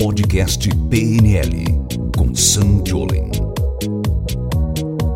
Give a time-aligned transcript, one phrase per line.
[0.00, 1.64] Podcast PNL
[2.16, 3.32] com Sam Jolin.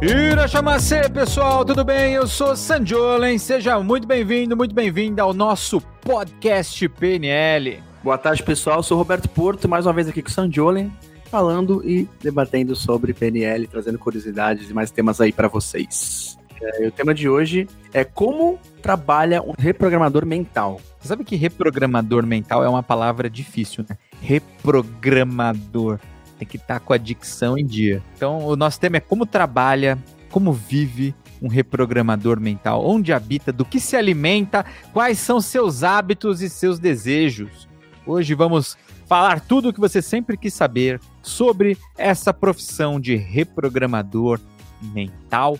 [0.02, 2.14] Irachamacê, pessoal, tudo bem?
[2.14, 3.38] Eu sou Sam Jolin.
[3.38, 7.80] Seja muito bem-vindo, muito bem-vinda ao nosso podcast PNL.
[8.02, 8.78] Boa tarde, pessoal.
[8.78, 10.92] Eu sou Roberto Porto, mais uma vez aqui com o Sam Jolin,
[11.30, 16.36] falando e debatendo sobre PNL, trazendo curiosidades e mais temas aí para vocês.
[16.60, 20.80] É, o tema de hoje é como trabalha um reprogramador mental.
[20.98, 23.96] Você sabe que reprogramador mental é uma palavra difícil, né?
[24.22, 25.98] Reprogramador.
[26.38, 28.02] Tem que estar tá com a dicção em dia.
[28.16, 29.98] Então, o nosso tema é como trabalha,
[30.30, 36.40] como vive um reprogramador mental, onde habita, do que se alimenta, quais são seus hábitos
[36.40, 37.68] e seus desejos.
[38.06, 44.40] Hoje vamos falar tudo o que você sempre quis saber sobre essa profissão de reprogramador
[44.80, 45.58] mental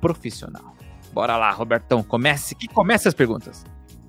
[0.00, 0.74] profissional.
[1.12, 3.64] Bora lá, Robertão, comece que comece as perguntas.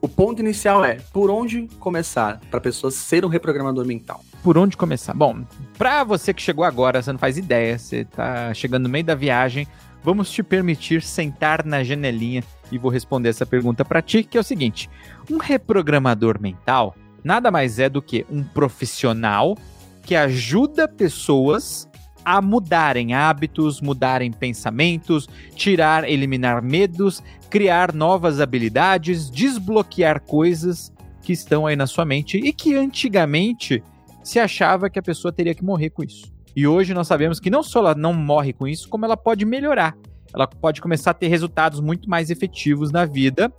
[0.06, 4.24] O ponto inicial é por onde começar para a pessoa ser um reprogramador mental?
[4.44, 5.16] Por onde começar?
[5.16, 5.44] Bom,
[5.80, 9.16] para você que chegou agora, você não faz ideia, você está chegando no meio da
[9.16, 9.68] viagem,
[10.04, 14.42] vamos te permitir sentar na janelinha e vou responder essa pergunta para ti, que é
[14.42, 14.88] o seguinte:
[15.28, 19.58] um reprogramador mental nada mais é do que um profissional
[20.04, 21.90] que ajuda pessoas
[22.26, 31.66] a mudarem hábitos, mudarem pensamentos, tirar, eliminar medos, criar novas habilidades, desbloquear coisas que estão
[31.66, 33.84] aí na sua mente e que antigamente
[34.24, 36.34] se achava que a pessoa teria que morrer com isso.
[36.56, 39.46] E hoje nós sabemos que não só ela não morre com isso, como ela pode
[39.46, 39.96] melhorar.
[40.34, 43.54] Ela pode começar a ter resultados muito mais efetivos na vida,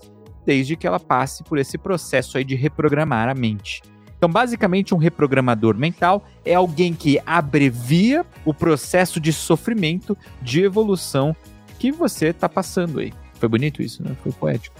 [0.44, 3.82] desde que ela passe por esse processo aí de reprogramar a mente.
[4.26, 11.34] Então, basicamente, um reprogramador mental é alguém que abrevia o processo de sofrimento, de evolução
[11.78, 13.12] que você está passando aí.
[13.34, 14.16] Foi bonito isso, né?
[14.24, 14.74] Foi poético.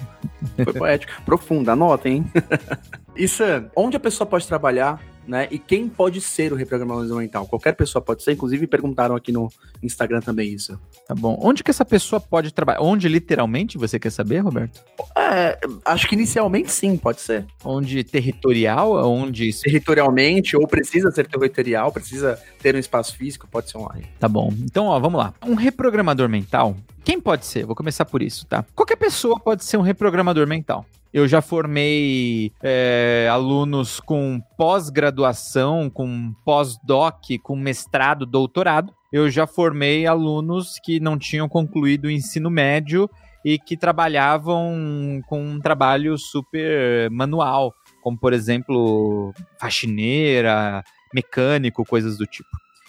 [0.65, 1.13] Foi poético.
[1.25, 2.27] Profundo, anota, hein?
[3.15, 3.45] Isso,
[3.77, 5.49] onde a pessoa pode trabalhar né?
[5.51, 7.47] E quem pode ser o reprogramador mental?
[7.47, 9.51] Qualquer pessoa pode ser, inclusive perguntaram aqui no
[9.83, 10.79] Instagram também isso.
[11.07, 11.39] Tá bom.
[11.43, 12.81] Onde que essa pessoa pode trabalhar?
[12.81, 14.83] Onde literalmente você quer saber, Roberto?
[15.17, 17.45] É, acho que inicialmente sim, pode ser.
[17.65, 18.93] Onde territorial?
[19.11, 19.53] Onde.
[19.61, 24.07] Territorialmente, ou precisa ser territorial, precisa ter um espaço físico, pode ser online.
[24.19, 24.53] Tá bom.
[24.65, 25.33] Então, ó, vamos lá.
[25.47, 27.65] Um reprogramador mental, quem pode ser?
[27.65, 28.65] Vou começar por isso, tá?
[28.75, 30.85] Qualquer pessoa pode ser um reprogramador mental.
[31.13, 38.93] Eu já formei é, alunos com pós-graduação, com pós-doc, com mestrado, doutorado.
[39.13, 43.09] Eu já formei alunos que não tinham concluído o ensino médio
[43.45, 47.73] e que trabalhavam com um trabalho super manual,
[48.03, 52.49] como por exemplo faxineira, mecânico, coisas do tipo.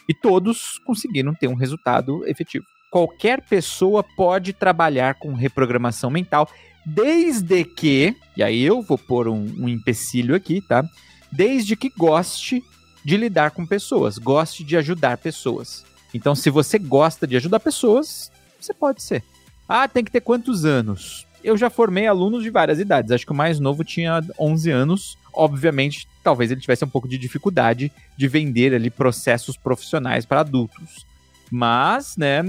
[0.10, 2.66] E todos conseguiram ter um resultado efetivo.
[2.90, 6.50] Qualquer pessoa pode trabalhar com reprogramação mental
[6.86, 10.86] desde que, e aí eu vou pôr um, um empecilho aqui, tá?
[11.30, 12.64] Desde que goste
[13.04, 15.86] de lidar com pessoas, goste de ajudar pessoas.
[16.14, 19.22] Então, se você gosta de ajudar pessoas, você pode ser.
[19.68, 21.27] Ah, tem que ter quantos anos?
[21.44, 23.12] Eu já formei alunos de várias idades.
[23.12, 25.18] Acho que o mais novo tinha 11 anos.
[25.34, 31.06] Obviamente, talvez ele tivesse um pouco de dificuldade de vender ali processos profissionais para adultos.
[31.50, 32.40] Mas, né,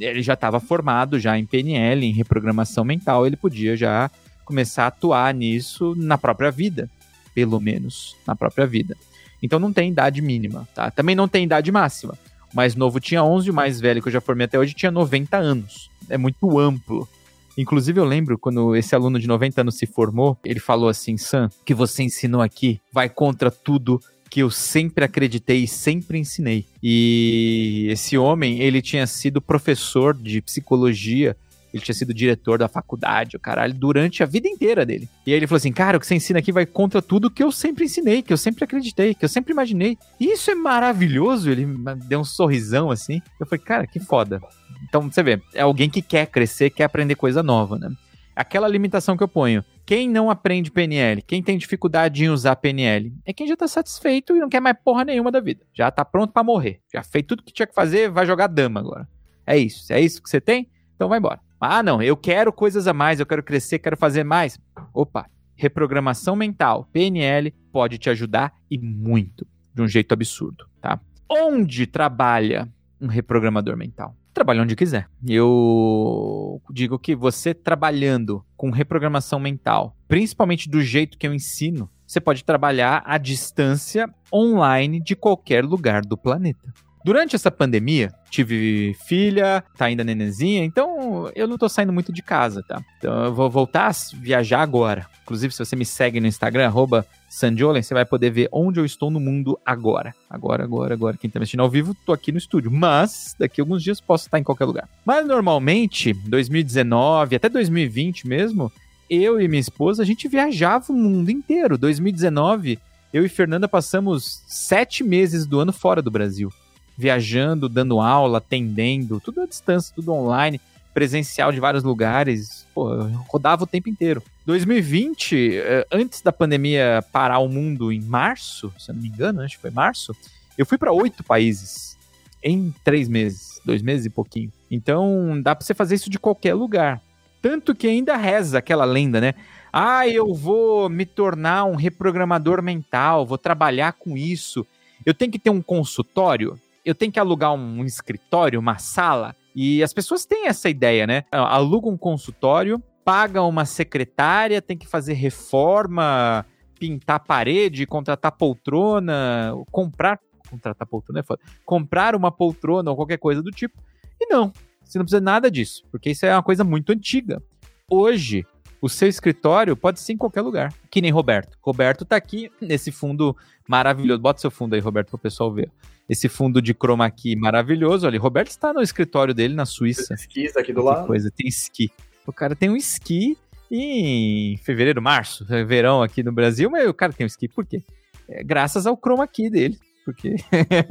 [0.00, 4.10] ele já estava formado já em PNL, em reprogramação mental, ele podia já
[4.44, 6.88] começar a atuar nisso na própria vida,
[7.34, 8.96] pelo menos na própria vida.
[9.42, 10.90] Então não tem idade mínima, tá?
[10.90, 12.14] Também não tem idade máxima.
[12.52, 14.90] O mais novo tinha 11, o mais velho que eu já formei até hoje tinha
[14.90, 15.90] 90 anos.
[16.08, 17.08] É muito amplo.
[17.56, 21.48] Inclusive, eu lembro quando esse aluno de 90 anos se formou, ele falou assim: Sam,
[21.64, 26.66] que você ensinou aqui vai contra tudo que eu sempre acreditei e sempre ensinei.
[26.82, 31.36] E esse homem, ele tinha sido professor de psicologia
[31.76, 35.08] ele tinha sido diretor da faculdade, o caralho, durante a vida inteira dele.
[35.26, 37.42] E aí ele falou assim: Cara, o que você ensina aqui vai contra tudo que
[37.42, 39.98] eu sempre ensinei, que eu sempre acreditei, que eu sempre imaginei.
[40.18, 41.50] E isso é maravilhoso.
[41.50, 41.66] Ele
[42.06, 43.20] deu um sorrisão assim.
[43.38, 44.40] Eu falei: Cara, que foda.
[44.88, 47.90] Então você vê, é alguém que quer crescer, quer aprender coisa nova, né?
[48.34, 49.64] Aquela limitação que eu ponho.
[49.84, 54.36] Quem não aprende PNL, quem tem dificuldade em usar PNL, é quem já tá satisfeito
[54.36, 55.64] e não quer mais porra nenhuma da vida.
[55.72, 56.80] Já tá pronto para morrer.
[56.92, 59.08] Já fez tudo que tinha que fazer, vai jogar dama agora.
[59.46, 59.92] É isso.
[59.92, 60.68] É isso que você tem?
[60.94, 61.40] Então vai embora.
[61.60, 64.58] Ah, não, eu quero coisas a mais, eu quero crescer, quero fazer mais.
[64.92, 71.00] Opa, reprogramação mental, PNL, pode te ajudar e muito, de um jeito absurdo, tá?
[71.28, 72.68] Onde trabalha
[73.00, 74.14] um reprogramador mental?
[74.36, 75.08] trabalhe onde quiser.
[75.26, 82.20] Eu digo que você trabalhando com reprogramação mental, principalmente do jeito que eu ensino, você
[82.20, 86.72] pode trabalhar à distância online de qualquer lugar do planeta.
[87.06, 92.20] Durante essa pandemia, tive filha, tá ainda nenenzinha, então eu não tô saindo muito de
[92.20, 92.82] casa, tá?
[92.98, 95.06] Então eu vou voltar a viajar agora.
[95.22, 98.84] Inclusive, se você me segue no Instagram, arroba Sandiolen, você vai poder ver onde eu
[98.84, 100.12] estou no mundo agora.
[100.28, 101.16] Agora, agora, agora.
[101.16, 102.72] Quem tá me assistindo ao vivo, tô aqui no estúdio.
[102.72, 104.88] Mas, daqui a alguns dias posso estar em qualquer lugar.
[105.04, 108.72] Mas normalmente, 2019, até 2020 mesmo,
[109.08, 111.78] eu e minha esposa, a gente viajava o mundo inteiro.
[111.78, 112.80] 2019,
[113.12, 116.50] eu e Fernanda passamos sete meses do ano fora do Brasil
[116.96, 120.60] viajando, dando aula, atendendo, tudo à distância, tudo online,
[120.94, 122.66] presencial de vários lugares.
[122.74, 122.88] Pô,
[123.28, 124.22] rodava o tempo inteiro.
[124.46, 129.42] 2020, eh, antes da pandemia parar o mundo em março, se eu não me engano,
[129.42, 130.16] acho que foi março,
[130.56, 131.96] eu fui para oito países
[132.42, 134.52] em três meses, dois meses e pouquinho.
[134.70, 137.00] Então dá para você fazer isso de qualquer lugar.
[137.42, 139.34] Tanto que ainda reza aquela lenda, né?
[139.72, 144.66] Ah, eu vou me tornar um reprogramador mental, vou trabalhar com isso.
[145.04, 149.82] Eu tenho que ter um consultório eu tenho que alugar um, escritório, uma sala, e
[149.82, 151.24] as pessoas têm essa ideia, né?
[151.32, 156.46] Aluga um consultório, paga uma secretária, tem que fazer reforma,
[156.78, 160.20] pintar parede, contratar poltrona, comprar.
[160.48, 161.40] Contratar poltrona é foda.
[161.64, 163.82] Comprar uma poltrona ou qualquer coisa do tipo.
[164.20, 164.52] E não,
[164.84, 167.42] você não precisa nada disso, porque isso é uma coisa muito antiga.
[167.90, 168.46] Hoje,
[168.80, 171.58] o seu escritório pode ser em qualquer lugar, que nem Roberto.
[171.60, 173.36] Roberto tá aqui nesse fundo
[173.66, 174.20] maravilhoso.
[174.20, 175.68] Bota seu fundo aí, Roberto, para o pessoal ver
[176.08, 178.16] esse fundo de chroma key maravilhoso ali.
[178.16, 180.08] Roberto está no escritório dele na Suíça.
[180.08, 181.06] Tem esquis aqui do que lado.
[181.06, 181.90] coisa, tem esqui.
[182.26, 183.36] O cara tem um esqui
[183.70, 187.82] em fevereiro, março, verão aqui no Brasil, mas o cara tem um esqui por quê?
[188.28, 189.78] É graças ao chroma key dele.
[190.04, 190.36] Porque...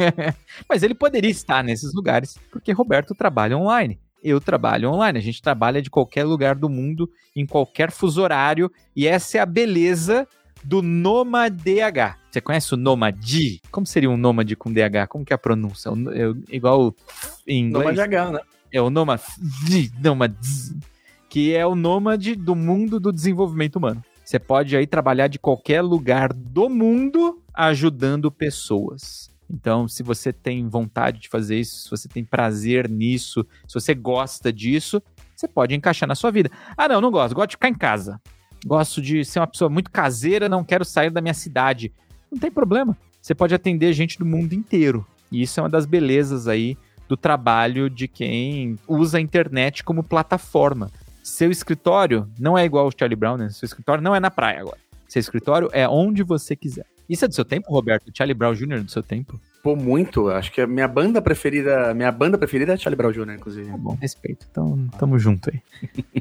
[0.68, 4.00] mas ele poderia estar nesses lugares, porque Roberto trabalha online.
[4.22, 8.72] Eu trabalho online, a gente trabalha de qualquer lugar do mundo, em qualquer fuso horário,
[8.96, 10.28] e essa é a beleza
[10.66, 12.18] do NomaDH.
[12.32, 13.16] Você conhece o Nomad?
[13.72, 15.08] Como seria um Nômade com DH?
[15.08, 15.90] Como que é a pronúncia?
[15.90, 16.94] É igual
[17.48, 17.96] em inglês?
[17.96, 18.40] Nomad né?
[18.72, 19.22] É o Nomad,
[20.04, 20.36] Nomad,
[21.30, 24.04] que é o nômade do mundo do desenvolvimento humano.
[24.24, 29.30] Você pode aí trabalhar de qualquer lugar do mundo ajudando pessoas.
[29.50, 33.94] Então, se você tem vontade de fazer isso, se você tem prazer nisso, se você
[33.94, 35.02] gosta disso,
[35.36, 36.50] você pode encaixar na sua vida.
[36.76, 38.20] Ah, não, não gosto, gosto de ficar em casa
[38.66, 41.94] gosto de ser uma pessoa muito caseira, não quero sair da minha cidade.
[42.32, 42.98] Não tem problema.
[43.22, 45.06] Você pode atender gente do mundo inteiro.
[45.32, 46.78] E isso é uma das belezas aí
[47.08, 50.90] do trabalho de quem usa a internet como plataforma.
[51.24, 53.50] Seu escritório não é igual ao Charlie Brown, né?
[53.50, 54.78] Seu escritório não é na praia agora.
[55.08, 56.86] Seu escritório é onde você quiser.
[57.08, 58.12] Isso é do seu tempo, Roberto?
[58.16, 58.84] Charlie Brown Jr.
[58.84, 59.40] do seu tempo?
[59.66, 60.30] Pô, muito.
[60.30, 63.72] Acho que a minha banda preferida, minha banda preferida é Charlie Brown Jr., inclusive.
[63.72, 64.46] Tá bom, respeito.
[64.52, 65.60] Então, tamo junto aí.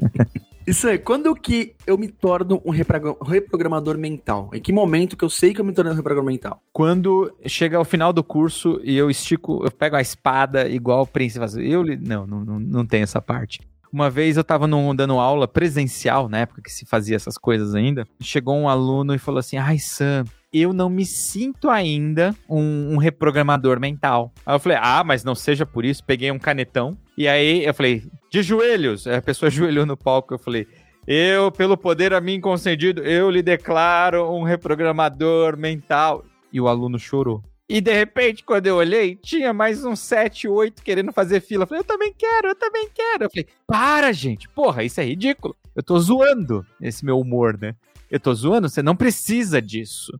[0.65, 4.49] Isso aí, quando que eu me torno um reprogramador mental?
[4.51, 6.59] Em que momento que eu sei que eu me tornei um reprogramador mental?
[6.73, 11.07] Quando chega ao final do curso e eu estico, eu pego a espada igual o
[11.07, 11.45] príncipe.
[11.69, 13.61] Eu não, não, não, não tem essa parte.
[13.93, 18.07] Uma vez eu estava dando aula presencial, na época que se fazia essas coisas ainda.
[18.19, 20.25] Chegou um aluno e falou assim: Ai, Sam,
[20.61, 24.31] eu não me sinto ainda um, um, reprogramador mental.
[24.45, 26.03] Aí eu falei, ah, mas não seja por isso.
[26.03, 26.97] Peguei um canetão.
[27.17, 29.07] E aí eu falei, de joelhos.
[29.07, 30.33] Aí a pessoa ajoelhou no palco.
[30.33, 30.67] Eu falei,
[31.07, 36.23] eu, pelo poder a mim concedido, eu lhe declaro um reprogramador mental.
[36.51, 37.43] E o aluno chorou.
[37.67, 41.63] E de repente, quando eu olhei, tinha mais uns 7, 8 querendo fazer fila.
[41.63, 43.25] Eu falei, eu também quero, eu também quero.
[43.25, 44.47] Eu falei, para, gente.
[44.49, 45.55] Porra, isso é ridículo.
[45.75, 47.75] Eu tô zoando esse meu humor, né?
[48.09, 50.11] Eu tô zoando, você não precisa disso.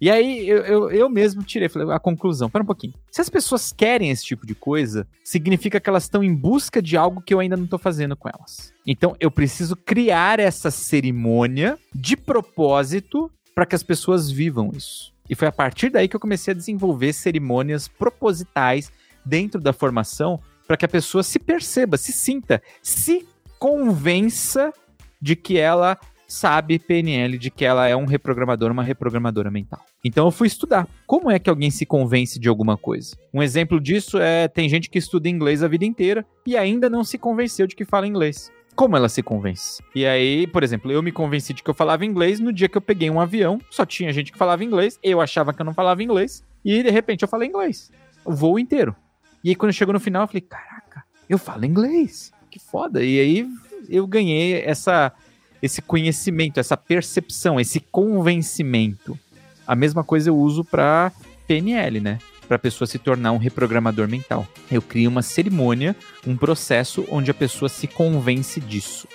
[0.00, 2.48] E aí eu, eu, eu, mesmo tirei falei, a conclusão.
[2.48, 2.94] Pera um pouquinho.
[3.10, 6.96] Se as pessoas querem esse tipo de coisa, significa que elas estão em busca de
[6.96, 8.72] algo que eu ainda não estou fazendo com elas.
[8.86, 15.12] Então eu preciso criar essa cerimônia de propósito para que as pessoas vivam isso.
[15.28, 18.90] E foi a partir daí que eu comecei a desenvolver cerimônias propositais
[19.24, 23.26] dentro da formação para que a pessoa se perceba, se sinta, se
[23.58, 24.72] convença
[25.20, 25.98] de que ela
[26.30, 29.80] sabe PNL de que ela é um reprogramador, uma reprogramadora mental.
[30.04, 30.88] Então eu fui estudar.
[31.06, 33.16] Como é que alguém se convence de alguma coisa?
[33.34, 37.02] Um exemplo disso é tem gente que estuda inglês a vida inteira e ainda não
[37.02, 38.50] se convenceu de que fala inglês.
[38.76, 39.82] Como ela se convence?
[39.94, 42.78] E aí, por exemplo, eu me convenci de que eu falava inglês no dia que
[42.78, 45.74] eu peguei um avião, só tinha gente que falava inglês, eu achava que eu não
[45.74, 47.90] falava inglês, e de repente eu falei inglês.
[48.24, 48.94] O voo inteiro.
[49.42, 52.32] E aí quando chegou no final, eu falei, caraca, eu falo inglês.
[52.50, 53.02] Que foda.
[53.02, 53.48] E aí
[53.88, 55.12] eu ganhei essa
[55.62, 59.18] esse conhecimento, essa percepção, esse convencimento.
[59.66, 61.12] A mesma coisa eu uso para
[61.46, 62.18] PNL, né?
[62.48, 64.46] Para a pessoa se tornar um reprogramador mental.
[64.70, 65.94] Eu crio uma cerimônia,
[66.26, 69.06] um processo onde a pessoa se convence disso.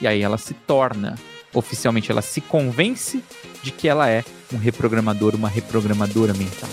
[0.00, 1.16] E aí ela se torna,
[1.54, 3.22] oficialmente, ela se convence
[3.62, 6.68] de que ela é um reprogramador, uma reprogramadora mental.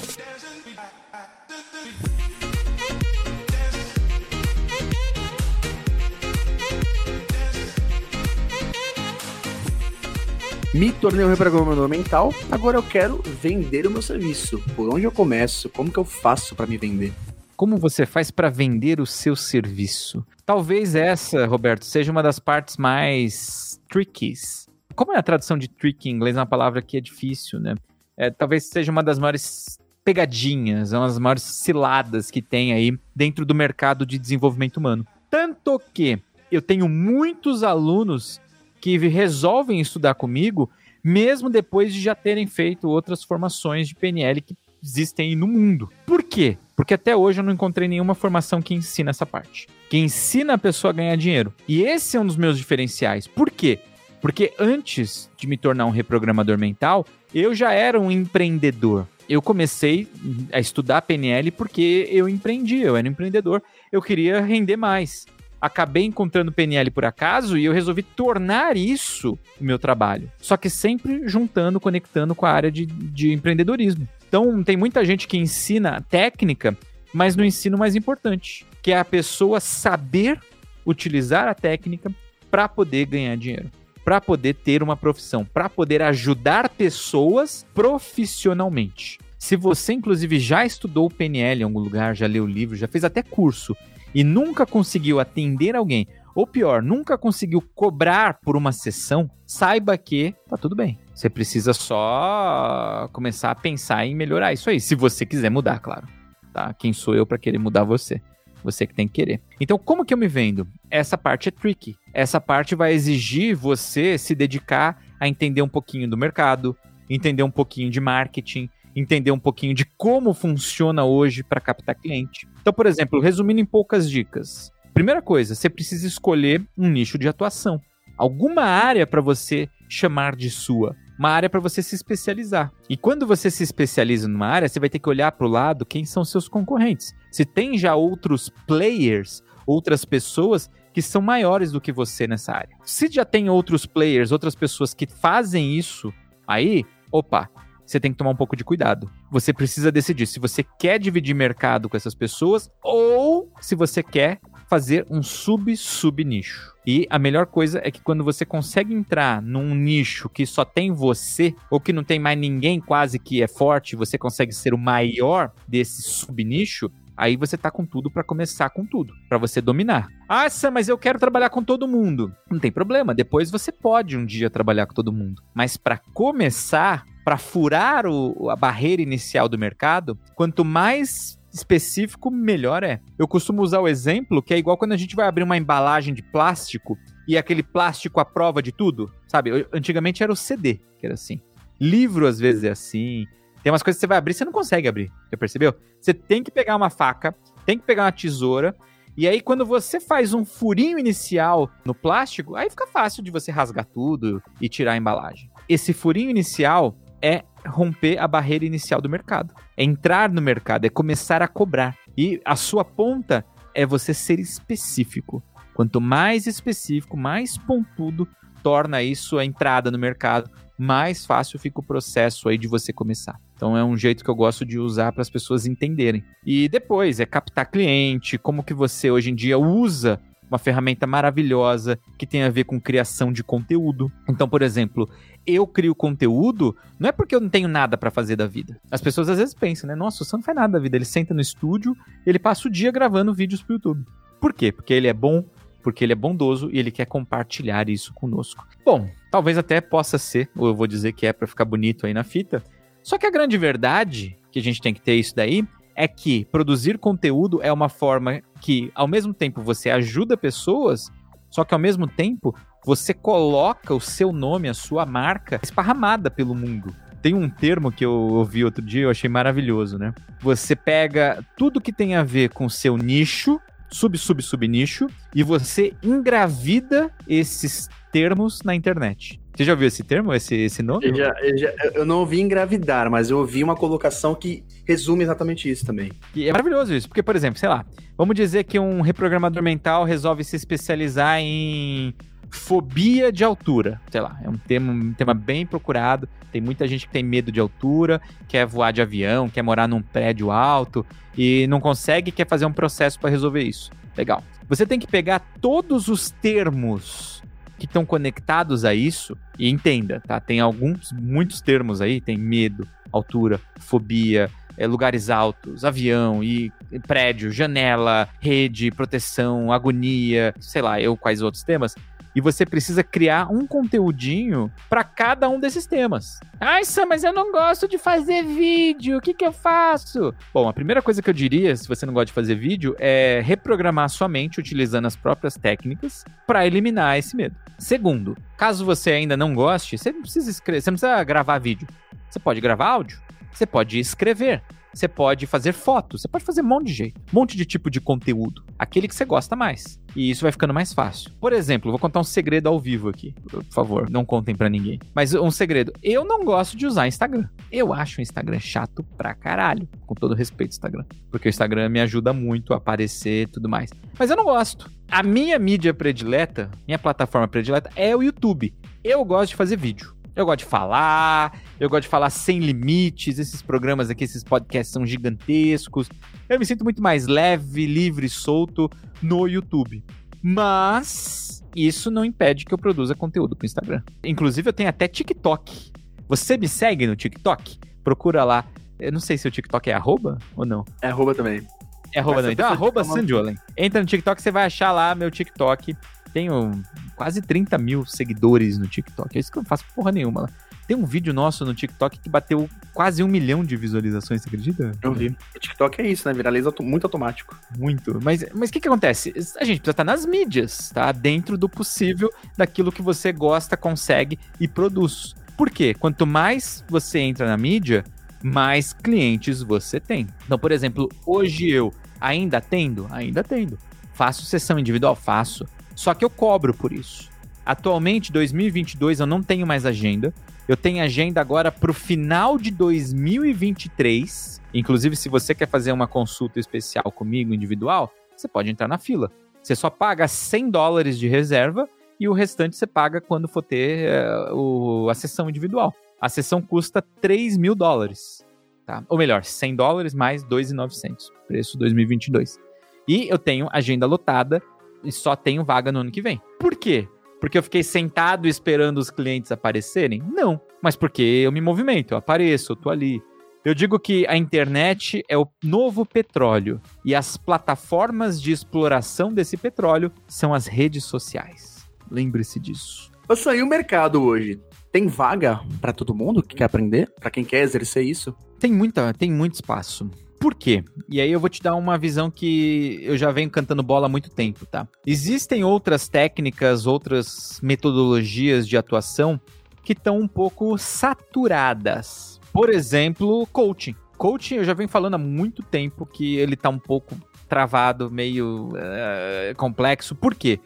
[10.79, 14.57] Me tornei um reprogramador mental, agora eu quero vender o meu serviço.
[14.77, 15.67] Por onde eu começo?
[15.67, 17.12] Como que eu faço para me vender?
[17.57, 20.25] Como você faz para vender o seu serviço?
[20.45, 24.69] Talvez essa, Roberto, seja uma das partes mais trickies.
[24.95, 26.38] Como é a tradução de tricky em inglês?
[26.38, 27.75] É uma palavra que é difícil, né?
[28.15, 33.45] É, talvez seja uma das maiores pegadinhas, uma das maiores ciladas que tem aí dentro
[33.45, 35.05] do mercado de desenvolvimento humano.
[35.29, 36.17] Tanto que
[36.50, 38.39] eu tenho muitos alunos
[38.79, 40.69] que resolvem estudar comigo,
[41.03, 45.89] mesmo depois de já terem feito outras formações de PNL que existem no mundo.
[46.05, 46.57] Por quê?
[46.75, 49.67] Porque até hoje eu não encontrei nenhuma formação que ensina essa parte.
[49.89, 51.53] Que ensina a pessoa a ganhar dinheiro.
[51.67, 53.27] E esse é um dos meus diferenciais.
[53.27, 53.79] Por quê?
[54.21, 59.07] Porque antes de me tornar um reprogramador mental, eu já era um empreendedor.
[59.27, 60.07] Eu comecei
[60.51, 65.25] a estudar PNL porque eu empreendi, eu era um empreendedor, eu queria render mais
[65.61, 70.31] acabei encontrando PNL por acaso e eu resolvi tornar isso o meu trabalho.
[70.39, 74.07] Só que sempre juntando, conectando com a área de, de empreendedorismo.
[74.27, 76.77] Então, tem muita gente que ensina técnica,
[77.13, 80.39] mas não ensina o mais importante, que é a pessoa saber
[80.85, 82.11] utilizar a técnica
[82.49, 83.69] para poder ganhar dinheiro,
[84.03, 89.19] para poder ter uma profissão, para poder ajudar pessoas profissionalmente.
[89.37, 93.23] Se você, inclusive, já estudou PNL em algum lugar, já leu livro, já fez até
[93.23, 93.75] curso
[94.13, 100.33] e nunca conseguiu atender alguém, ou pior, nunca conseguiu cobrar por uma sessão, saiba que
[100.47, 100.97] tá tudo bem.
[101.13, 106.07] Você precisa só começar a pensar em melhorar isso aí, se você quiser mudar, claro.
[106.53, 106.73] Tá?
[106.73, 108.21] Quem sou eu para querer mudar você?
[108.63, 109.41] Você que tem que querer.
[109.59, 110.67] Então, como que eu me vendo?
[110.89, 111.95] Essa parte é tricky.
[112.13, 116.75] Essa parte vai exigir você se dedicar a entender um pouquinho do mercado,
[117.09, 118.69] entender um pouquinho de marketing,
[119.00, 122.48] entender um pouquinho de como funciona hoje para captar cliente.
[122.62, 124.72] Então, por exemplo, resumindo em poucas dicas.
[124.94, 127.79] Primeira coisa, você precisa escolher um nicho de atuação.
[128.18, 130.96] Alguma área para você chamar de sua.
[131.18, 132.72] Uma área para você se especializar.
[132.89, 135.86] E quando você se especializa numa área, você vai ter que olhar para o lado
[135.86, 137.13] quem são seus concorrentes.
[137.32, 142.75] Se tem já outros players, outras pessoas que são maiores do que você nessa área.
[142.84, 146.13] Se já tem outros players, outras pessoas que fazem isso,
[146.48, 147.50] aí, opa,
[147.89, 149.10] você tem que tomar um pouco de cuidado.
[149.31, 154.39] Você precisa decidir se você quer dividir mercado com essas pessoas ou se você quer
[154.69, 156.75] fazer um sub-sub-nicho.
[156.86, 160.91] E a melhor coisa é que quando você consegue entrar num nicho que só tem
[160.91, 164.77] você, ou que não tem mais ninguém quase que é forte, você consegue ser o
[164.77, 170.08] maior desse sub-nicho, aí você tá com tudo para começar com tudo, para você dominar.
[170.27, 172.31] Ah, mas eu quero trabalhar com todo mundo.
[172.50, 175.41] Não tem problema, depois você pode um dia trabalhar com todo mundo.
[175.53, 182.81] Mas para começar, para furar o, a barreira inicial do mercado, quanto mais específico, melhor
[182.81, 183.00] é.
[183.19, 186.12] Eu costumo usar o exemplo que é igual quando a gente vai abrir uma embalagem
[186.12, 189.67] de plástico e aquele plástico à prova de tudo, sabe?
[189.71, 191.39] Antigamente era o CD, que era assim.
[191.79, 193.27] Livro às vezes é assim.
[193.62, 195.12] Tem umas coisas que você vai abrir, você não consegue abrir.
[195.31, 195.75] Já percebeu?
[196.01, 198.75] Você tem que pegar uma faca, tem que pegar uma tesoura.
[199.15, 203.51] E aí, quando você faz um furinho inicial no plástico, aí fica fácil de você
[203.51, 205.51] rasgar tudo e tirar a embalagem.
[205.67, 209.53] Esse furinho inicial é romper a barreira inicial do mercado.
[209.75, 211.97] É entrar no mercado, é começar a cobrar.
[212.17, 215.43] E a sua ponta é você ser específico.
[215.73, 218.27] Quanto mais específico, mais pontudo
[218.61, 223.39] torna isso a entrada no mercado, mais fácil fica o processo aí de você começar.
[223.55, 226.23] Então é um jeito que eu gosto de usar para as pessoas entenderem.
[226.45, 230.19] E depois é captar cliente, como que você hoje em dia usa
[230.50, 234.12] uma ferramenta maravilhosa que tem a ver com criação de conteúdo.
[234.27, 235.10] Então, por exemplo,
[235.46, 238.79] eu crio conteúdo, não é porque eu não tenho nada para fazer da vida.
[238.91, 239.96] As pessoas às vezes pensam, né?
[239.96, 240.98] Nossa, você não faz nada da vida.
[240.98, 244.06] Ele senta no estúdio, ele passa o dia gravando vídeos pro YouTube.
[244.41, 244.72] Por quê?
[244.72, 245.46] Porque ele é bom,
[245.84, 248.68] porque ele é bondoso e ele quer compartilhar isso conosco.
[248.86, 252.13] Bom, talvez até possa ser, ou eu vou dizer que é para ficar bonito aí
[252.13, 252.63] na fita.
[253.03, 255.65] Só que a grande verdade que a gente tem que ter isso daí
[256.00, 261.12] é que produzir conteúdo é uma forma que, ao mesmo tempo, você ajuda pessoas,
[261.50, 266.56] só que ao mesmo tempo você coloca o seu nome, a sua marca, esparramada pelo
[266.56, 266.96] mundo.
[267.22, 270.13] Tem um termo que eu ouvi outro dia, eu achei maravilhoso, né?
[270.39, 273.60] Você pega tudo que tem a ver com seu nicho,
[273.91, 279.39] sub, sub, sub nicho, e você engravida esses termos na internet.
[279.55, 281.07] Você já ouviu esse termo, esse, esse nome?
[281.07, 285.23] Eu, já, eu, já, eu, não ouvi engravidar, mas eu ouvi uma colocação que resume
[285.23, 286.11] exatamente isso também.
[286.33, 287.85] E é maravilhoso isso, porque, por exemplo, sei lá,
[288.17, 292.13] vamos dizer que um reprogramador mental resolve se especializar em
[292.49, 293.99] fobia de altura.
[294.09, 296.27] Sei lá, é um tema, um tema bem procurado.
[296.51, 300.01] Tem muita gente que tem medo de altura, quer voar de avião, quer morar num
[300.01, 301.05] prédio alto
[301.37, 303.91] e não consegue, quer fazer um processo para resolver isso.
[304.17, 304.43] Legal.
[304.67, 307.38] Você tem que pegar todos os termos
[307.79, 310.39] que estão conectados a isso, e entenda, tá?
[310.39, 316.71] Tem alguns, muitos termos aí, tem medo, altura, fobia, é, lugares altos, avião e
[317.07, 321.95] prédio, janela, rede, proteção, agonia, sei lá, eu quais outros temas
[322.39, 326.39] e você precisa criar um conteúdinho para cada um desses temas.
[326.58, 330.34] Ai, Sam, mas eu não gosto de fazer vídeo, o que, que eu faço?
[330.53, 333.41] Bom, a primeira coisa que eu diria, se você não gosta de fazer vídeo, é
[333.43, 337.58] reprogramar a sua mente utilizando as próprias técnicas para eliminar esse medo.
[337.77, 341.88] Segundo, caso você ainda não goste, você não precisa escrever, você não precisa gravar vídeo.
[342.29, 343.19] Você pode gravar áudio,
[343.51, 344.62] você pode escrever.
[344.93, 347.89] Você pode fazer fotos, você pode fazer um monte de jeito, um monte de tipo
[347.89, 350.00] de conteúdo, aquele que você gosta mais.
[350.15, 351.31] E isso vai ficando mais fácil.
[351.39, 353.34] Por exemplo, vou contar um segredo ao vivo aqui.
[353.50, 355.00] Por favor, não contem para ninguém.
[355.13, 357.48] Mas um segredo, eu não gosto de usar Instagram.
[357.72, 362.01] Eu acho o Instagram chato pra caralho, com todo respeito Instagram, porque o Instagram me
[362.01, 363.91] ajuda muito a aparecer e tudo mais.
[364.17, 364.89] Mas eu não gosto.
[365.12, 368.74] A minha mídia predileta, minha plataforma predileta é o YouTube.
[369.03, 370.18] Eu gosto de fazer vídeo.
[370.39, 373.39] Eu gosto de falar, eu gosto de falar sem limites.
[373.39, 376.10] Esses programas aqui, esses podcasts são gigantescos.
[376.48, 378.89] Eu me sinto muito mais leve, livre, solto
[379.22, 380.01] no YouTube.
[380.41, 384.01] Mas isso não impede que eu produza conteúdo pro Instagram.
[384.24, 385.91] Inclusive, eu tenho até TikTok.
[386.29, 387.77] Você me segue no TikTok?
[388.01, 388.63] Procura lá.
[388.98, 390.86] Eu não sei se o TikTok é arroba ou não.
[391.01, 391.67] É arroba também.
[392.15, 392.50] É arroba não.
[392.50, 393.58] Então, arroba Sandiolen.
[393.75, 395.98] Entra no TikTok, você vai achar lá meu TikTok.
[396.33, 396.81] Tenho
[397.15, 399.38] quase 30 mil seguidores no TikTok.
[399.38, 400.50] É isso que eu não faço porra nenhuma.
[400.89, 404.91] Tem um vídeo nosso no TikTok que bateu quase um milhão de visualizações, você acredita?
[405.03, 405.27] Eu vi.
[405.55, 406.33] O TikTok é isso, né?
[406.33, 407.55] Viraliza muito automático.
[407.77, 408.19] Muito.
[408.24, 409.29] Mas o mas que, que acontece?
[409.59, 411.12] A gente precisa estar nas mídias, tá?
[411.12, 415.36] Dentro do possível, daquilo que você gosta, consegue e produz.
[415.55, 415.93] Por quê?
[415.93, 418.03] Quanto mais você entra na mídia,
[418.41, 420.27] mais clientes você tem.
[420.45, 423.07] Então, por exemplo, hoje eu ainda atendo?
[423.12, 423.77] Ainda atendo.
[424.13, 425.15] Faço sessão individual?
[425.15, 425.67] Faço.
[426.00, 427.29] Só que eu cobro por isso.
[427.65, 430.34] Atualmente, 2022, eu não tenho mais agenda.
[430.65, 434.62] Eu tenho agenda agora para o final de 2023.
[434.74, 439.29] Inclusive, se você quer fazer uma consulta especial comigo, individual, você pode entrar na fila.
[439.62, 441.85] Você só paga 100 dólares de reserva
[442.18, 445.94] e o restante você paga quando for ter uh, o, a sessão individual.
[446.22, 448.42] A sessão custa 3 mil dólares.
[448.85, 449.03] Tá?
[449.09, 451.29] Ou melhor, 100 dólares mais 2,900.
[451.46, 452.57] Preço 2022.
[453.05, 454.64] E eu tenho agenda lotada
[455.03, 456.42] e só tenho vaga no ano que vem.
[456.59, 457.07] Por quê?
[457.40, 460.22] Porque eu fiquei sentado esperando os clientes aparecerem?
[460.31, 460.59] Não.
[460.81, 463.22] Mas porque eu me movimento, eu apareço, eu tô ali.
[463.64, 469.57] Eu digo que a internet é o novo petróleo e as plataformas de exploração desse
[469.57, 471.85] petróleo são as redes sociais.
[472.09, 473.12] Lembre-se disso.
[473.27, 474.59] Eu sou o mercado hoje.
[474.92, 477.12] Tem vaga para todo mundo que quer aprender?
[477.20, 478.35] Para quem quer exercer isso?
[478.59, 480.09] Tem muita, tem muito espaço.
[480.39, 480.83] Por quê?
[481.09, 484.09] E aí eu vou te dar uma visão que eu já venho cantando bola há
[484.09, 484.87] muito tempo, tá?
[485.05, 489.39] Existem outras técnicas, outras metodologias de atuação
[489.83, 492.39] que estão um pouco saturadas.
[492.53, 493.95] Por exemplo, coaching.
[494.17, 497.17] Coaching eu já venho falando há muito tempo que ele tá um pouco
[497.49, 500.15] travado, meio uh, complexo.
[500.15, 500.59] Por quê?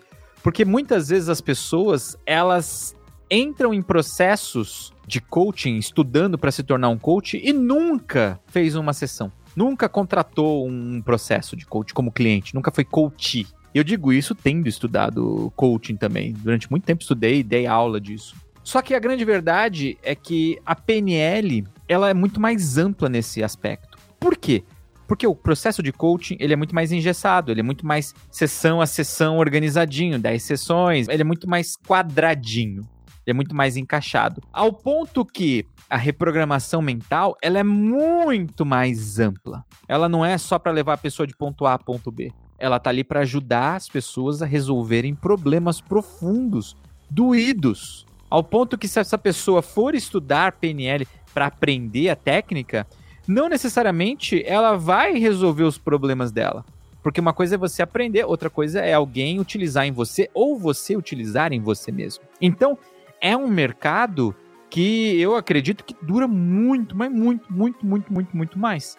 [0.43, 2.95] Porque muitas vezes as pessoas, elas
[3.31, 8.93] entram em processos de coaching, estudando para se tornar um coach e nunca fez uma
[8.93, 13.47] sessão nunca contratou um processo de coach como cliente, nunca foi coach.
[13.73, 16.33] Eu digo isso tendo estudado coaching também.
[16.33, 18.35] Durante muito tempo estudei, dei aula disso.
[18.63, 23.43] Só que a grande verdade é que a PNL, ela é muito mais ampla nesse
[23.43, 23.97] aspecto.
[24.19, 24.63] Por quê?
[25.05, 28.79] Porque o processo de coaching, ele é muito mais engessado, ele é muito mais sessão
[28.79, 32.83] a sessão organizadinho, 10 sessões, ele é muito mais quadradinho,
[33.25, 34.41] ele é muito mais encaixado.
[34.51, 39.63] Ao ponto que a reprogramação mental ela é muito mais ampla.
[39.87, 42.31] Ela não é só para levar a pessoa de ponto A a ponto B.
[42.57, 46.75] Ela tá ali para ajudar as pessoas a resolverem problemas profundos,
[47.09, 52.87] doídos, ao ponto que se essa pessoa for estudar PNL para aprender a técnica,
[53.27, 56.65] não necessariamente ela vai resolver os problemas dela.
[57.03, 60.95] Porque uma coisa é você aprender, outra coisa é alguém utilizar em você ou você
[60.95, 62.23] utilizar em você mesmo.
[62.41, 62.75] Então,
[63.23, 64.35] é um mercado
[64.69, 68.97] que eu acredito que dura muito, mas muito, muito, muito, muito, muito mais.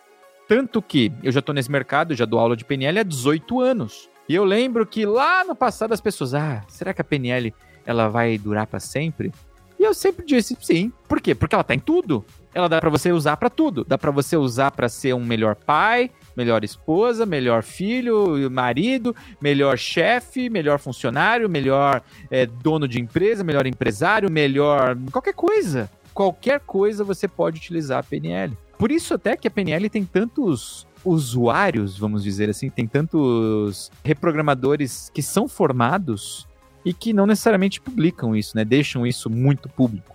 [0.49, 4.09] Tanto que eu já estou nesse mercado, já dou aula de PNL há 18 anos.
[4.27, 7.53] E eu lembro que lá no passado as pessoas, ah, será que a PNL
[7.85, 9.31] ela vai durar para sempre?
[9.79, 10.91] E eu sempre disse sim.
[11.07, 11.35] Por quê?
[11.35, 12.25] Porque ela tá em tudo.
[12.55, 13.85] Ela dá para você usar para tudo.
[13.85, 19.79] Dá para você usar para ser um melhor pai, melhor esposa, melhor filho, marido, melhor
[19.79, 25.91] chefe, melhor funcionário, melhor é, dono de empresa, melhor empresário, melhor qualquer coisa.
[26.13, 28.57] Qualquer coisa você pode utilizar a PNL.
[28.79, 35.11] Por isso até que a PNL tem tantos usuários, vamos dizer assim, tem tantos reprogramadores
[35.13, 36.47] que são formados
[36.85, 38.65] e que não necessariamente publicam isso, né?
[38.65, 40.15] Deixam isso muito público.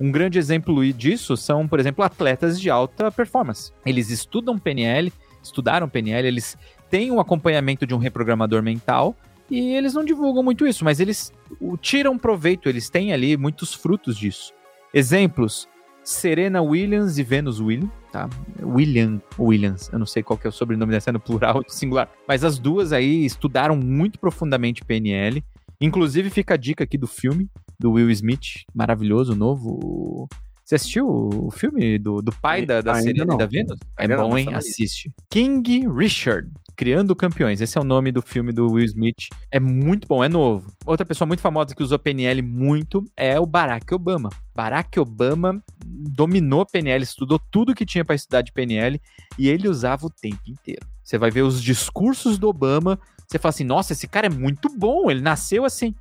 [0.00, 3.72] Um grande exemplo disso são, por exemplo, atletas de alta performance.
[3.84, 5.12] Eles estudam PNL,
[5.48, 6.56] estudaram PNL, eles
[6.88, 9.16] têm um acompanhamento de um reprogramador mental
[9.50, 11.32] e eles não divulgam muito isso, mas eles
[11.80, 14.52] tiram proveito, eles têm ali muitos frutos disso.
[14.92, 15.68] Exemplos:
[16.04, 18.28] Serena Williams e Venus Williams, tá?
[18.62, 22.10] William Williams, eu não sei qual que é o sobrenome dessa no plural no singular,
[22.26, 25.42] mas as duas aí estudaram muito profundamente PNL.
[25.80, 30.28] Inclusive fica a dica aqui do filme do Will Smith, maravilhoso, novo.
[30.68, 33.36] Você assistiu o filme do, do pai da, da Serena não.
[33.36, 33.78] e da Venus?
[33.96, 34.52] É Ainda bom, não, hein?
[34.52, 35.10] Assiste.
[35.30, 37.62] King Richard, Criando Campeões.
[37.62, 39.28] Esse é o nome do filme do Will Smith.
[39.50, 40.70] É muito bom, é novo.
[40.84, 44.28] Outra pessoa muito famosa que usou PNL muito é o Barack Obama.
[44.54, 49.00] Barack Obama dominou PNL, estudou tudo que tinha para estudar de PNL
[49.38, 50.86] e ele usava o tempo inteiro.
[51.02, 54.68] Você vai ver os discursos do Obama, você fala assim: nossa, esse cara é muito
[54.76, 55.94] bom, ele nasceu assim.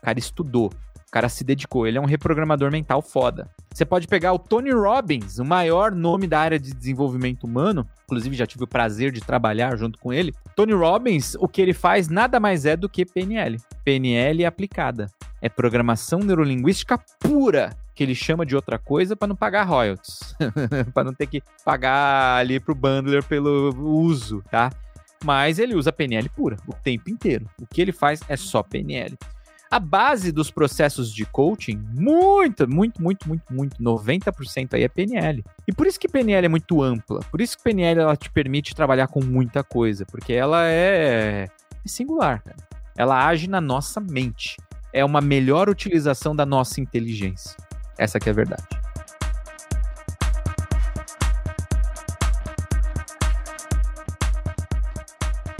[0.00, 0.70] O cara estudou.
[1.08, 3.48] O cara se dedicou, ele é um reprogramador mental foda.
[3.72, 8.36] Você pode pegar o Tony Robbins, o maior nome da área de desenvolvimento humano, inclusive
[8.36, 10.34] já tive o prazer de trabalhar junto com ele.
[10.54, 13.56] Tony Robbins, o que ele faz nada mais é do que PNL.
[13.82, 15.06] PNL aplicada.
[15.40, 20.36] É programação neurolinguística pura, que ele chama de outra coisa para não pagar royalties,
[20.92, 24.70] para não ter que pagar ali pro bundler pelo uso, tá?
[25.24, 27.48] Mas ele usa PNL pura o tempo inteiro.
[27.58, 29.16] O que ele faz é só PNL.
[29.70, 35.44] A base dos processos de coaching, muito, muito, muito, muito, muito, 90% aí é PNL.
[35.66, 37.20] E por isso que PNL é muito ampla.
[37.30, 41.48] Por isso que PNL ela te permite trabalhar com muita coisa, porque ela é, é
[41.84, 42.56] singular, cara.
[42.96, 44.56] Ela age na nossa mente.
[44.90, 47.54] É uma melhor utilização da nossa inteligência.
[47.98, 48.64] Essa que é a verdade.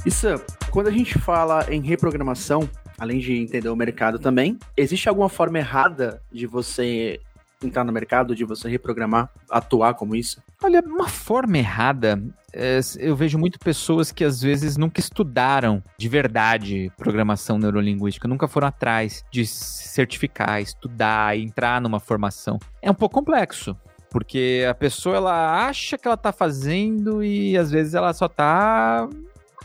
[0.07, 0.27] Isso,
[0.71, 2.67] quando a gente fala em reprogramação,
[2.99, 7.21] além de entender o mercado também, existe alguma forma errada de você
[7.63, 10.41] entrar no mercado, de você reprogramar, atuar como isso?
[10.63, 16.09] Olha, uma forma errada, é, eu vejo muito pessoas que às vezes nunca estudaram de
[16.09, 22.59] verdade programação neurolinguística, nunca foram atrás de certificar, estudar, entrar numa formação.
[22.81, 23.77] É um pouco complexo.
[24.11, 29.07] Porque a pessoa ela acha que ela tá fazendo e às vezes ela só tá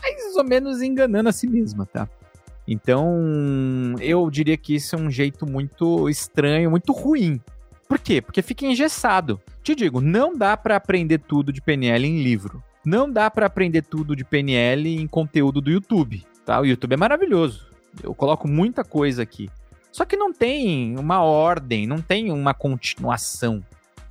[0.02, 2.06] mais ou menos enganando a si mesma, tá?
[2.66, 7.40] Então, eu diria que isso é um jeito muito estranho, muito ruim.
[7.88, 8.22] Por quê?
[8.22, 9.40] Porque fica engessado.
[9.62, 12.62] Te digo, não dá para aprender tudo de PNL em livro.
[12.84, 16.60] Não dá para aprender tudo de PNL em conteúdo do YouTube, tá?
[16.60, 17.66] O YouTube é maravilhoso.
[18.02, 19.48] Eu coloco muita coisa aqui.
[19.92, 23.62] Só que não tem uma ordem, não tem uma continuação,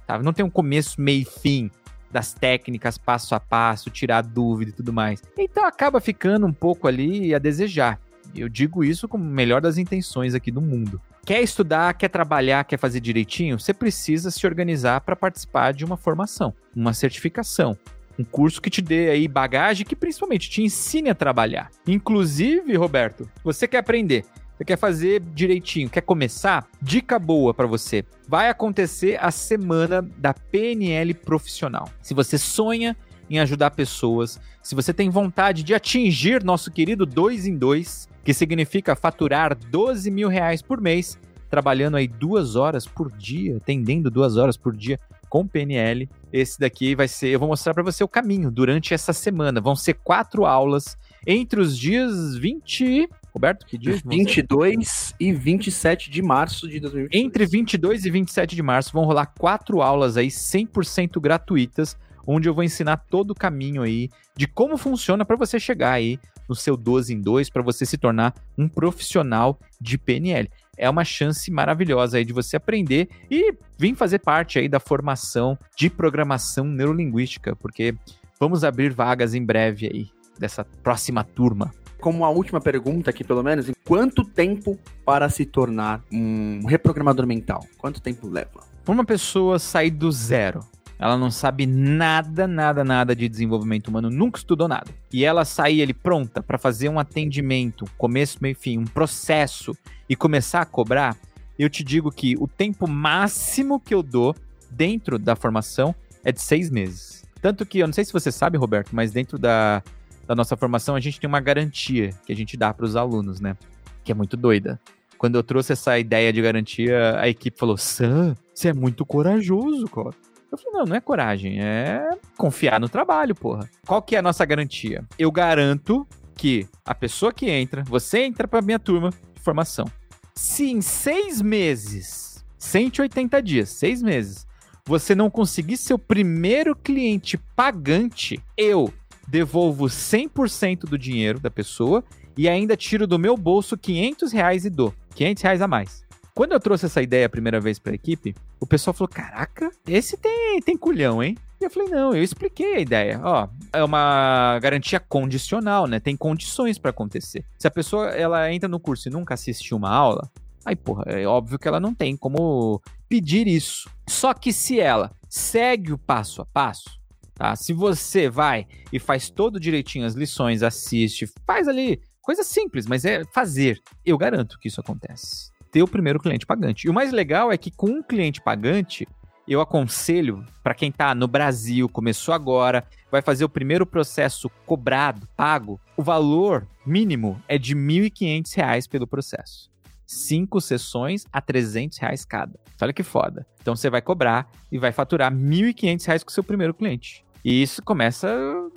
[0.08, 0.18] tá?
[0.18, 1.70] Não tem um começo, meio e fim
[2.10, 5.22] das técnicas passo a passo, tirar dúvida e tudo mais.
[5.38, 8.00] Então acaba ficando um pouco ali a desejar.
[8.36, 11.02] Eu digo isso com o melhor das intenções aqui do mundo.
[11.26, 13.60] Quer estudar, quer trabalhar, quer fazer direitinho?
[13.60, 17.78] Você precisa se organizar para participar de uma formação, uma certificação,
[18.18, 21.70] um curso que te dê aí bagagem que principalmente te ensine a trabalhar.
[21.88, 26.68] Inclusive, Roberto, você quer aprender, você quer fazer direitinho, quer começar?
[26.82, 28.06] Dica boa para você.
[28.28, 31.90] Vai acontecer a semana da PNL profissional.
[32.02, 32.96] Se você sonha
[33.34, 38.34] em ajudar pessoas, se você tem vontade de atingir nosso querido 2 em 2, que
[38.34, 41.18] significa faturar 12 mil reais por mês,
[41.50, 46.08] trabalhando aí duas horas por dia, atendendo duas horas por dia com PNL.
[46.32, 49.60] Esse daqui vai ser, eu vou mostrar para você o caminho durante essa semana.
[49.60, 53.10] Vão ser quatro aulas entre os dias 20.
[53.34, 54.00] Roberto, que dia?
[54.06, 57.26] 22 e 27 de março de 2022.
[57.26, 62.54] Entre 22 e 27 de março vão rolar quatro aulas aí 100% gratuitas, onde eu
[62.54, 66.76] vou ensinar todo o caminho aí de como funciona para você chegar aí no seu
[66.76, 70.50] 12 em 2 para você se tornar um profissional de PNL.
[70.78, 75.58] É uma chance maravilhosa aí de você aprender e vir fazer parte aí da formação
[75.78, 77.96] de programação neurolinguística, porque
[78.40, 81.72] vamos abrir vagas em breve aí dessa próxima turma.
[82.00, 87.26] Como a última pergunta aqui, pelo menos, em quanto tempo para se tornar um reprogramador
[87.26, 87.66] mental?
[87.78, 88.62] Quanto tempo leva?
[88.86, 90.60] Uma pessoa sair do zero
[91.04, 94.90] ela não sabe nada, nada, nada de desenvolvimento humano, nunca estudou nada.
[95.12, 99.76] E ela sair ali pronta para fazer um atendimento, começo, meio fim, um processo
[100.08, 101.18] e começar a cobrar,
[101.60, 104.34] eu te digo que o tempo máximo que eu dou
[104.72, 107.26] dentro da formação é de seis meses.
[107.42, 109.84] Tanto que, eu não sei se você sabe, Roberto, mas dentro da,
[110.26, 113.42] da nossa formação a gente tem uma garantia que a gente dá para os alunos,
[113.42, 113.58] né?
[114.06, 114.80] Que é muito doida.
[115.18, 119.86] Quando eu trouxe essa ideia de garantia, a equipe falou: Sam, você é muito corajoso,
[119.88, 120.16] cara.
[120.54, 123.68] Eu falei, não, não é coragem, é confiar no trabalho, porra.
[123.88, 125.04] Qual que é a nossa garantia?
[125.18, 129.10] Eu garanto que a pessoa que entra, você entra pra minha turma,
[129.42, 129.88] formação.
[130.36, 134.46] Se em seis meses, 180 dias, seis meses,
[134.86, 138.94] você não conseguir ser o primeiro cliente pagante, eu
[139.28, 142.04] devolvo 100% do dinheiro da pessoa
[142.38, 144.94] e ainda tiro do meu bolso 500 reais e dou.
[145.16, 146.06] 500 reais a mais.
[146.36, 149.70] Quando eu trouxe essa ideia a primeira vez para a equipe, o pessoal falou: Caraca,
[149.88, 151.38] esse tem, tem culhão, hein?
[151.62, 153.22] E eu falei: Não, eu expliquei a ideia.
[153.24, 156.00] Ó, é uma garantia condicional, né?
[156.00, 157.46] Tem condições para acontecer.
[157.60, 160.28] Se a pessoa ela entra no curso e nunca assistiu uma aula,
[160.66, 163.88] aí, porra, é óbvio que ela não tem como pedir isso.
[164.10, 167.00] Só que se ela segue o passo a passo,
[167.36, 167.56] tá?
[167.56, 173.06] Se você vai e faz todo direitinho as lições, assiste, faz ali coisa simples, mas
[173.06, 173.80] é fazer.
[174.04, 176.86] Eu garanto que isso acontece ter o primeiro cliente pagante.
[176.86, 179.08] E o mais legal é que com um cliente pagante,
[179.48, 185.28] eu aconselho para quem está no Brasil, começou agora, vai fazer o primeiro processo cobrado,
[185.36, 189.72] pago, o valor mínimo é de R$ 1.500 pelo processo.
[190.06, 192.58] Cinco sessões a 300 reais cada.
[192.80, 193.48] Olha que foda.
[193.60, 197.26] Então você vai cobrar e vai faturar R$ 1.500 com o seu primeiro cliente.
[197.44, 198.30] E isso começa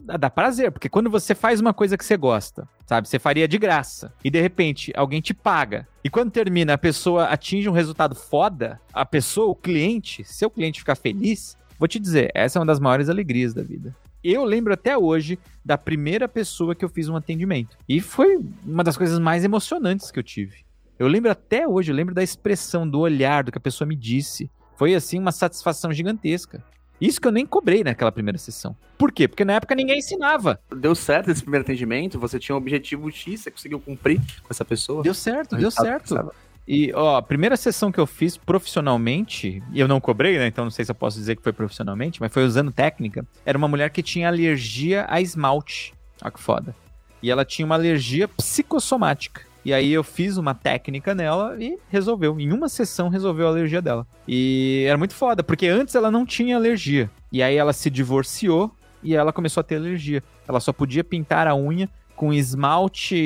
[0.09, 3.09] a dar prazer, porque quando você faz uma coisa que você gosta, sabe?
[3.09, 4.13] Você faria de graça.
[4.25, 5.87] E de repente alguém te paga.
[6.03, 10.81] E quando termina, a pessoa atinge um resultado foda, a pessoa, o cliente, seu cliente
[10.81, 13.95] ficar feliz, vou te dizer, essa é uma das maiores alegrias da vida.
[14.23, 17.79] Eu lembro até hoje da primeira pessoa que eu fiz um atendimento.
[17.89, 20.65] E foi uma das coisas mais emocionantes que eu tive.
[20.99, 23.95] Eu lembro até hoje, eu lembro da expressão, do olhar, do que a pessoa me
[23.95, 24.51] disse.
[24.77, 26.65] Foi assim uma satisfação gigantesca.
[27.01, 28.77] Isso que eu nem cobrei naquela primeira sessão.
[28.97, 29.29] Por quê?
[29.29, 30.59] Porque na época ninguém ensinava.
[30.75, 32.19] Deu certo esse primeiro atendimento?
[32.19, 35.03] Você tinha um objetivo X, você conseguiu cumprir com essa pessoa?
[35.03, 36.33] Deu certo, deu certo.
[36.67, 40.49] E, ó, a primeira sessão que eu fiz profissionalmente, e eu não cobrei, né?
[40.49, 43.25] Então não sei se eu posso dizer que foi profissionalmente, mas foi usando técnica.
[43.45, 45.95] Era uma mulher que tinha alergia a esmalte.
[46.21, 46.75] Olha que foda.
[47.23, 49.43] E ela tinha uma alergia psicossomática.
[49.67, 52.39] E aí eu fiz uma técnica nela e resolveu.
[52.39, 54.07] Em uma sessão resolveu a alergia dela.
[54.29, 57.11] E era muito foda, porque antes ela não tinha alergia.
[57.33, 58.71] E aí ela se divorciou
[59.03, 60.23] e ela começou a ter alergia.
[60.47, 63.17] Ela só podia pintar a unha com esmalte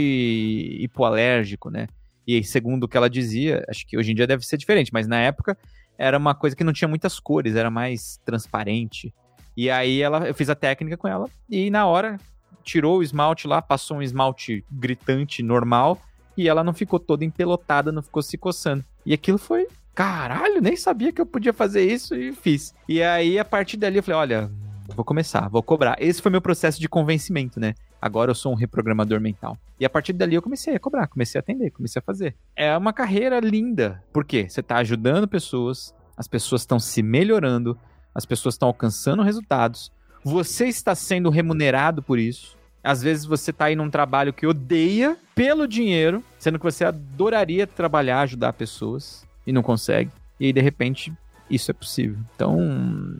[0.80, 1.88] hipoalérgico, né?
[2.26, 5.06] E segundo o que ela dizia, acho que hoje em dia deve ser diferente, mas
[5.06, 5.58] na época
[5.98, 9.12] era uma coisa que não tinha muitas cores, era mais transparente.
[9.54, 12.16] E aí ela, eu fiz a técnica com ela e na hora
[12.64, 16.00] tirou o esmalte lá, passou um esmalte gritante normal
[16.40, 18.84] e ela não ficou toda empelotada, não ficou se coçando.
[19.04, 22.74] E aquilo foi, caralho, nem sabia que eu podia fazer isso e fiz.
[22.88, 24.50] E aí, a partir dali, eu falei, olha,
[24.94, 25.96] vou começar, vou cobrar.
[26.00, 27.74] Esse foi meu processo de convencimento, né?
[28.00, 29.58] Agora eu sou um reprogramador mental.
[29.78, 32.34] E a partir dali eu comecei a cobrar, comecei a atender, comecei a fazer.
[32.56, 34.02] É uma carreira linda.
[34.12, 34.46] Por quê?
[34.48, 37.78] Você está ajudando pessoas, as pessoas estão se melhorando,
[38.14, 39.92] as pessoas estão alcançando resultados,
[40.24, 42.56] você está sendo remunerado por isso.
[42.82, 47.66] Às vezes você tá aí num trabalho que odeia pelo dinheiro, sendo que você adoraria
[47.66, 50.10] trabalhar, ajudar pessoas e não consegue.
[50.38, 51.12] E aí, de repente,
[51.50, 52.16] isso é possível.
[52.34, 52.58] Então,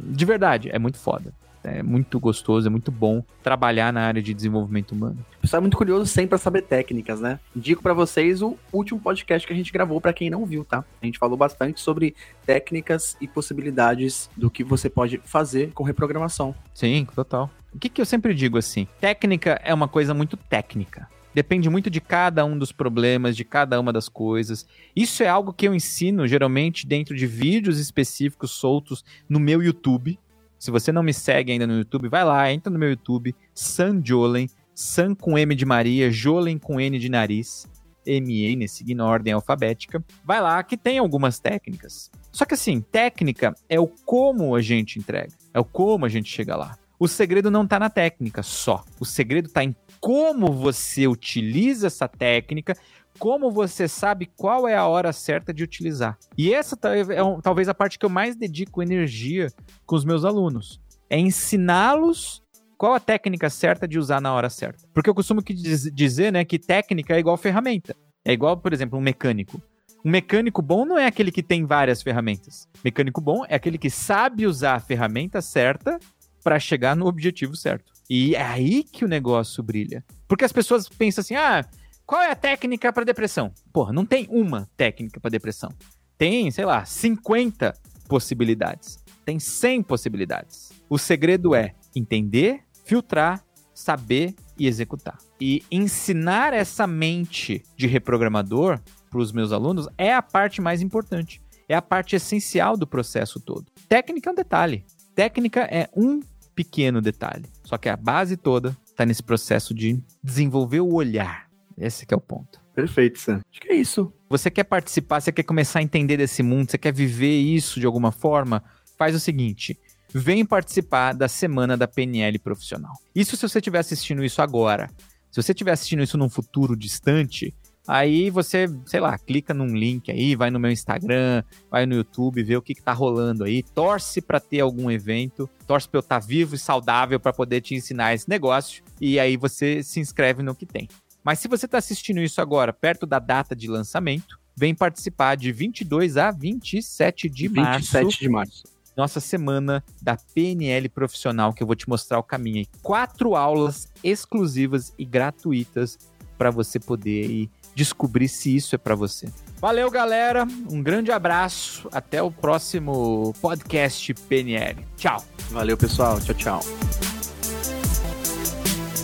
[0.05, 1.33] de verdade, é muito foda.
[1.63, 5.19] É muito gostoso, é muito bom trabalhar na área de desenvolvimento humano.
[5.39, 7.39] O pessoal é muito curioso sempre para saber técnicas, né?
[7.55, 10.85] Indico para vocês o último podcast que a gente gravou para quem não viu, tá?
[11.03, 12.15] A gente falou bastante sobre
[12.47, 16.55] técnicas e possibilidades do que você pode fazer com reprogramação.
[16.75, 17.51] Sim, total.
[17.73, 18.87] O que, que eu sempre digo assim?
[19.01, 21.09] Técnica é uma coisa muito técnica.
[21.33, 24.67] Depende muito de cada um dos problemas, de cada uma das coisas.
[24.97, 30.19] Isso é algo que eu ensino geralmente dentro de vídeos específicos soltos no meu YouTube.
[30.61, 33.99] Se você não me segue ainda no YouTube, vai lá, entra no meu YouTube, San
[34.05, 37.67] Jolen, San com M de Maria, Jolen com N de nariz,
[38.05, 40.05] M-E, né, seguindo a ordem alfabética.
[40.23, 42.11] Vai lá que tem algumas técnicas.
[42.31, 46.31] Só que assim, técnica é o como a gente entrega, é o como a gente
[46.31, 46.77] chega lá.
[46.99, 48.85] O segredo não está na técnica só.
[49.01, 52.77] O segredo está em como você utiliza essa técnica,
[53.19, 56.19] como você sabe qual é a hora certa de utilizar.
[56.37, 56.79] E essa
[57.15, 59.49] é um, talvez a parte que eu mais dedico energia
[59.87, 60.81] com os meus alunos.
[61.09, 62.43] É ensiná-los
[62.79, 64.87] qual a técnica certa de usar na hora certa.
[64.95, 67.95] Porque eu costumo dizer né, que técnica é igual ferramenta.
[68.25, 69.61] É igual, por exemplo, um mecânico.
[70.05, 72.67] Um mecânico bom não é aquele que tem várias ferramentas.
[72.83, 75.99] Mecânico bom é aquele que sabe usar a ferramenta certa
[76.43, 77.93] para chegar no objetivo certo.
[78.09, 80.03] E é aí que o negócio brilha.
[80.27, 81.65] Porque as pessoas pensam assim: ah,
[82.11, 83.53] qual é a técnica para depressão?
[83.73, 85.71] Porra, não tem uma técnica para depressão.
[86.19, 87.73] Tem, sei lá, 50
[88.09, 88.99] possibilidades.
[89.25, 90.73] Tem 100 possibilidades.
[90.89, 95.19] O segredo é entender, filtrar, saber e executar.
[95.41, 101.41] E ensinar essa mente de reprogramador para os meus alunos é a parte mais importante.
[101.69, 103.67] É a parte essencial do processo todo.
[103.89, 104.85] Técnica é um detalhe.
[105.15, 106.19] Técnica é um
[106.57, 107.45] pequeno detalhe.
[107.63, 111.50] Só que a base toda está nesse processo de desenvolver o olhar.
[111.81, 112.61] Esse é o ponto.
[112.75, 113.41] Perfeito, Sam.
[113.51, 114.13] Acho que é isso.
[114.29, 117.87] Você quer participar, você quer começar a entender desse mundo, você quer viver isso de
[117.87, 118.63] alguma forma?
[118.99, 119.79] Faz o seguinte.
[120.13, 122.93] Vem participar da semana da PNL profissional.
[123.15, 124.91] Isso se você estiver assistindo isso agora.
[125.31, 127.55] Se você estiver assistindo isso num futuro distante,
[127.89, 132.43] Aí você, sei lá, clica num link aí, vai no meu Instagram, vai no YouTube,
[132.43, 136.01] vê o que, que tá rolando aí, torce para ter algum evento, torce para eu
[136.01, 139.99] estar tá vivo e saudável para poder te ensinar esse negócio, e aí você se
[139.99, 140.89] inscreve no que tem.
[141.25, 145.53] Mas se você está assistindo isso agora, perto da data de lançamento, vem participar de
[145.53, 147.93] 22 a 27 de 27 março.
[147.93, 148.63] 27 de março.
[148.97, 152.67] Nossa semana da PNL profissional, que eu vou te mostrar o caminho.
[152.83, 155.99] Quatro aulas exclusivas e gratuitas
[156.37, 159.29] para você poder ir descobrir se isso é para você.
[159.61, 160.47] Valeu, galera.
[160.71, 161.89] Um grande abraço.
[161.93, 164.85] Até o próximo podcast PNL.
[164.97, 165.25] Tchau.
[165.51, 166.19] Valeu, pessoal.
[166.21, 167.20] Tchau, tchau.